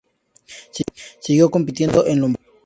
[1.21, 2.51] Siguió compitiendo en Lombardía.